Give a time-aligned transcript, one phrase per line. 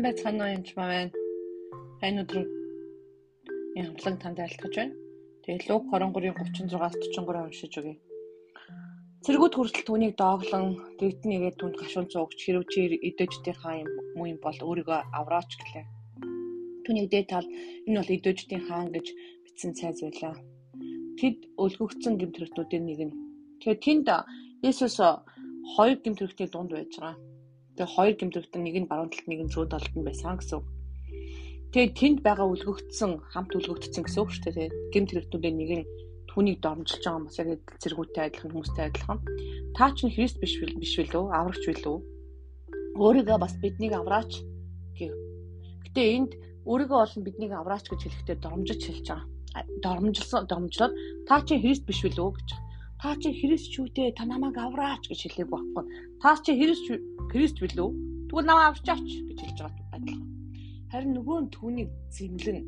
[0.00, 1.12] Сайн байцгаана уу энэ маань.
[2.08, 2.40] Энэ өдөр
[3.80, 4.96] ямлаг танд айлтгаж байна.
[5.44, 8.00] Тэгээ Луг 23-ын 36-аас 43 уншиж өгье.
[9.24, 14.40] Цэргүүд хүртэл түүнийг дооглон дэгднийгээ түнд гашуун цуугч хэрв чи идэждийн хаан юм муу юм
[14.40, 15.84] бол өөрийгөө авраач гэлээ.
[16.84, 17.48] Түүнийг дээд тал
[17.84, 19.06] энэ бол идэждийн хаан гэж
[19.44, 20.34] бичсэн цайз байлаа.
[21.20, 23.14] Тэд өлгөгдсөн гэмтрэтүүдийн нэг нь.
[23.60, 24.08] Тэгэхээр тэнд
[24.64, 24.96] Есүс
[25.76, 27.16] хоёр гэмтрэтний дунд байж байгаа
[27.80, 30.60] Тэгээ хоёр гимтэрэгтэн нэг нь баруун талд нэг нь зүүн талд нь байсан гэсэн.
[31.72, 34.68] Тэгээ тэнд байгаа үлгөгдсөн хамт үлгөгдсөн гэсэн үг шүү дээ.
[34.92, 35.88] Гимтэрэгтүүдийн нэг нь
[36.28, 39.18] түүнийг дормжилж байгаа бас яг зэргүүтэй адилхан хүмүүстэй адилхан.
[39.72, 41.24] Та ч нь Христ биш биш билүү?
[41.32, 41.96] Аврагч билүү?
[43.00, 44.44] Өөрийгөө бас биднийг авраач
[45.00, 45.16] гэв.
[45.88, 46.32] Гэтэ энд
[46.68, 49.64] өөрийгөө олон биднийг авраач гэж хэлэхдээ дормжиж хэлж байгаа.
[49.80, 50.92] Дормжилсан дормжлоод
[51.24, 52.48] та чи Христ биш билүү гэж.
[53.00, 55.84] Та чи Христ ч үгүй та намайг авраач гэж хэлээг байхгүй.
[56.20, 56.84] Та чи Христ
[57.30, 57.88] Крист билүү?
[58.28, 60.28] Тэгвэл намайг авчаач гэж хэлж байгаа адилхан.
[60.90, 62.58] Харин нөгөө нь түүнийг зэмлэн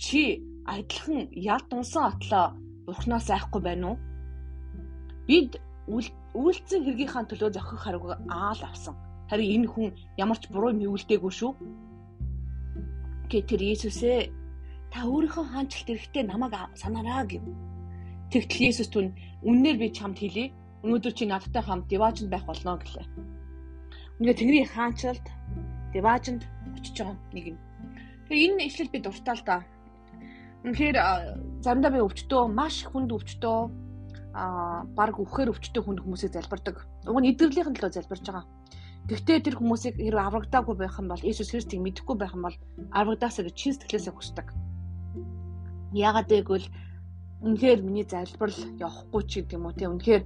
[0.00, 3.98] чи адилхан ялт унсан атлаа бурхнаас айхгүй байна уу?
[5.28, 8.96] Бид үйлцэн хэргийнхаа төлөө зохих харгыг аал авсан.
[9.28, 11.52] Харин энэ хүн ямар ч буруу мөвлдөөгүй шүү.
[13.28, 14.18] Гэ тэр Иесусээ
[14.92, 17.44] та өөрийнхөө хаанчлалт эрэхтэй намайг санаараа гэв.
[18.32, 19.12] Тэгтэл Иесус түн
[19.44, 20.52] үннээр би чамд хэлье.
[20.82, 23.06] Өнөөдөр чи надтай хамт диваажинд байх болно гэлээ.
[24.20, 25.26] Ингээ Тэнгэрийн хаанчлалд
[25.92, 26.42] Деважинд
[26.76, 27.58] очиж байгаа нэг юм.
[28.28, 29.64] Тэгээ энэ ишлэл би дуртай л да.
[30.64, 30.96] Үнэхээр
[31.64, 33.58] заримдаа би өвчтөө маш хүнд өвчтөө
[34.32, 36.76] а баг үхээр өвчтөө хүнд хүмүүсийг залбирдаг.
[37.04, 38.46] Уг нь идэвхлийнхэн төлөө залбирж байгаа.
[39.08, 42.56] Гэхдээ тэр хүмүүсийг хэрэг аврагдаагүй байх юм бол Иесус Христийг мэдэхгүй байх юм бол
[42.94, 44.48] аврагдаасаа гэж чин сэтгэлээсээ хүсдэг.
[45.92, 46.68] Яагаад гэвэл
[47.42, 50.22] үнэхээр миний залбирал явахгүй ч гэдэг юм уу те үнэхээр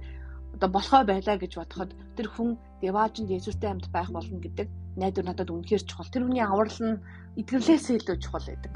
[0.55, 2.49] одоо болохоо байлаа гэж бодоход тэр хүн
[2.81, 4.67] Деважинд Есүстэй хамт байх болно гэдэг
[5.01, 6.09] найдвар надад үнэхээр чухал.
[6.13, 7.01] Тэр хүний аврал нь
[7.41, 8.73] итгэлээсээ илүү чухал байдаг.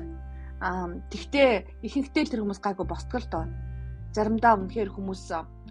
[0.61, 3.45] Аа тэгтээ ихэнхдээ тэр хүмүүс гайгүй босдгол тоо.
[4.13, 5.23] Заримдаа үнэхээр хүмүүс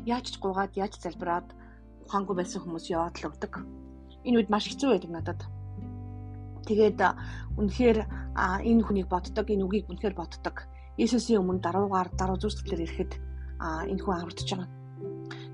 [0.06, 1.48] яаж ч гуугаад яаж залбираад
[2.06, 3.52] ухаангүй байсан хүмүүс яваад л өгдөг.
[4.26, 5.40] Энэ үед маш хэцүү байдаг надад.
[6.70, 6.98] Тэгээд
[7.58, 7.98] үнэхээр
[8.38, 10.70] энэ хүнийг боддог, энэ үгийг үнэхээр боддог.
[10.98, 13.12] Есүсийн өмнө даруугаар даруу зүсгэлээр ирэхэд
[13.90, 14.79] энэ хүн аврагдж байгаа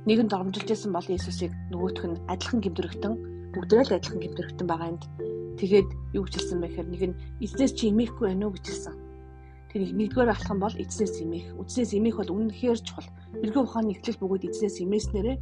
[0.06, 3.14] нэг нь дормжилж байсан бол Иесусыг нөгөөх нь адилхан гимдэрэгтэн
[3.50, 5.02] бүгдээ л адилхан гимдэрэгтэн байгаа энд.
[5.58, 8.94] Тэгээд юу гэж хэлсэн бэ гэхээр нэг нь эзнээс чи имээхгүй байна уу гэж хэлсэн.
[9.74, 11.58] Тэр нэгдүгээр алхам бол эзнээс имээх.
[11.58, 13.10] Үзнээс имээх бол үнэнхээр чухал.
[13.42, 15.36] Бэрхүү ухааны ихлэл бөгөөд эзнээс имээснээрээ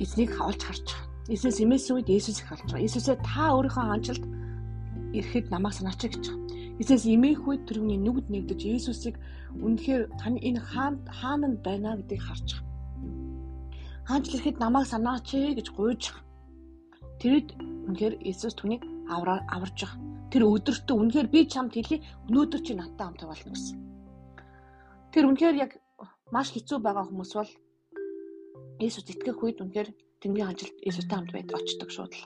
[0.00, 1.04] эзнийг хавалж харж байгаа.
[1.28, 2.80] Эзнээс имээсэн үед Иесусыг харж байгаа.
[2.80, 4.24] Иесусээ та өөрийнхөө хаанчлалд
[5.20, 6.48] ирэхэд намайг санаач гэж байгаа.
[6.80, 9.20] Эцэс имээх үед тэрүүний нүгд нэгдэж Иесусыг
[9.60, 12.69] үнэхээр тань энэ хаан хаан байна гэдгийг харж байгаа
[14.10, 16.02] хаанч ирэхэд намайг санаач гэж гуйж
[17.20, 17.48] Тэрэд
[17.86, 18.82] үнэхээр Иесус түүнийг
[19.12, 20.00] авраа аварж байгаа.
[20.32, 23.76] Тэр өдөртөө үнэхээр би чамд хэлье өнөөдөр чи надтай хамт болно гэсэн.
[25.12, 25.72] Тэр үнэхээр яг
[26.32, 27.52] маш хэцүү байгаа хүмүүс бол
[28.80, 29.88] Иесус итгэх үед үнэхээр
[30.24, 32.24] Тэнгэрийн ханжилт Иесустай хамт байд очдог шууд л.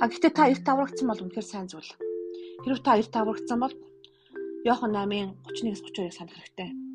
[0.00, 1.92] А гэхдээ та эрт аврагдсан бол үнэхээр сайн зүйл.
[2.64, 3.74] Хэрвээ та эрт аврагдсан бол
[4.64, 6.91] Иохан 8-ын 31-с 32-ыг санах хэрэгтэй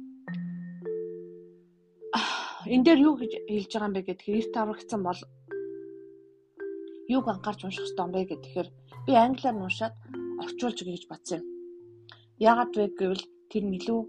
[2.73, 5.19] энэ дээр юу гэж хэлж байгаа юм бэ гэхээр эрт аврагдсан бол
[7.07, 8.67] юуг анхаарч унших хэрэгтэй юм бэ гэхээр
[9.07, 9.95] би англиар уншаад
[10.43, 11.45] орчуулж өгье гэж бодсон юм.
[12.49, 13.99] Яагаад вэ гэвэл тэр нь илүү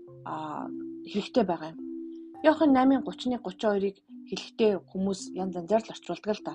[1.12, 1.78] хэрэгтэй байгаа юм.
[2.48, 3.96] Яахан 8:30-ны 32-ыг
[4.28, 6.54] хэлэхдээ хүмүүс янз янзаар л орчуулдаг л да.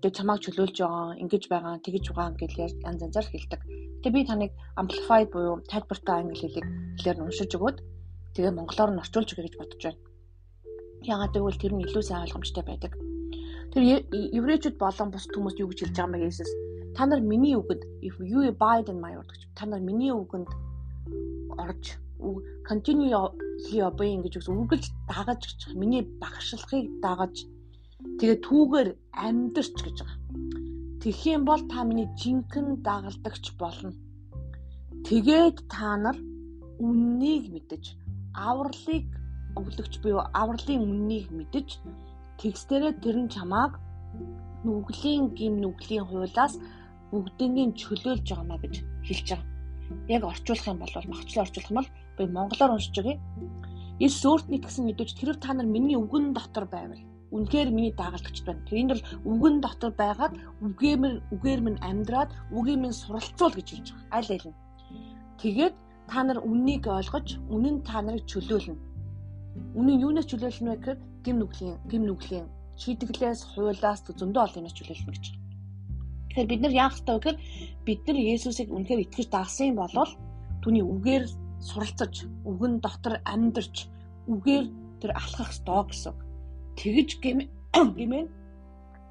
[0.00, 2.52] Тэгээ чамааг чөлөөлж байгаа, ингэж байгаа, тэгэж байгаа гэж
[2.88, 3.60] янз янзаар хэлдэг.
[4.02, 6.66] Тэгээ би таныг amplified буюу тайлбартай англи хэлийг
[6.98, 7.78] хэлээр уншиж өгөөд
[8.34, 10.11] тэгээ монголоор нь орчуулж өгье гэж бодож байна.
[11.02, 12.92] Ягаад гэвэл тэр нь илүү сайн ойлгомжтой байдаг.
[13.74, 16.52] Тэр еврейчүүд болон бус хүмүүс юу гэж хэлж байгаа юм бэ Иесус?
[16.94, 20.50] Та нар миний үгэнд if you abide in my word гэж та нар миний үгэнд
[21.58, 21.98] орж
[22.68, 23.14] continually
[23.82, 27.48] obeying гэж үргэлж дагаж гэж миний багшлахыг дагаж
[28.18, 28.88] тэгээ түүгээр
[29.26, 30.18] амьдрч гэж байгаа.
[31.02, 33.90] Тэгэх юм бол та миний жинхэнэ дагалдагч болно.
[35.02, 36.16] Тэгээд та нар
[36.78, 37.84] үннийг мэдэж
[38.36, 39.06] авралыг
[39.58, 41.68] өглөгч буюу авралын үннийг мэдэж
[42.40, 43.72] текстээрээ тэр нь чамааг
[44.64, 46.54] нүглийн гим нүглийн хуулаас
[47.10, 48.74] бүгднийг чөлөөлж байгаамаа гэж
[49.06, 49.48] хэлж байгаа.
[50.14, 53.20] Яг орчуулах юм бол магчлан орчуулах юм бол би монголоор уншиж өгье.
[54.04, 57.02] Есүс өөрт нь гэсэн мэдээж тэрв та нар миний үгэн дотор байвал
[57.34, 58.64] үнэхээр миний дагалдагчд байна.
[58.68, 60.34] Тэнд бол үгэн дотор байгаад
[60.64, 61.00] үгээр
[61.34, 64.16] үгээр минь амьдраад үгийн минь суралцуул гэж хэлж байгаа.
[64.16, 64.58] Аль аль нь.
[65.40, 65.74] Тэгээд
[66.10, 68.91] та нар үннийг ойлгож үнэн та нарыг чөлөөлнө
[69.78, 72.46] Үнэн юунаас чөлөөлнө вэ гэхээр гим нүглийн гим нүглийн
[72.80, 75.24] шийдэглээс хуулаас зөндөө олон юмас чөлөөлнө гэж.
[76.28, 77.38] Тэгэхээр бид нар яах вэ гэхээр
[77.86, 80.12] бид нар Есүсийг үнэхээр итгэж дагсан юм бол
[80.62, 81.24] түүний үгээр
[81.68, 82.14] суралцаж,
[82.48, 83.76] үгэн дотор амьдарч,
[84.32, 84.66] үгээр
[85.00, 86.14] тэр алхах ёстой гэсэн.
[86.78, 88.28] Тэгж гэмээр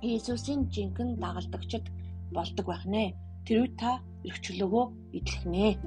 [0.02, 1.86] Есүсийн жинхэнэ дагалдагчд
[2.34, 3.14] болдог байх нэ.
[3.46, 4.86] Тэр үед та эрхчлөөгөө
[5.18, 5.78] идэх нэ.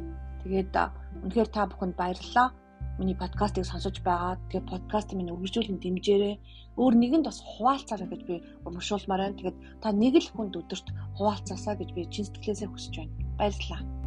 [0.43, 0.71] Тэгээд
[1.25, 2.49] үнэхээр та бүхэнд баярлалаа
[2.99, 4.39] миний подкастыг сонсож байгаа.
[4.51, 6.37] Тэгээ подкастыг минь үргэлжлүүлэн дэмжээрэй.
[6.79, 8.35] Өөр нэгэнд бас хуваалцаарай гэж би
[8.67, 9.39] урамшуулмаар байна.
[9.39, 10.87] Тэгээд та нэг л хүнд өдөрт
[11.19, 13.13] хуваалцаасаа гэж би чин сэтгэлээсээ хүсэж байна.
[13.39, 14.04] Баярлалаа.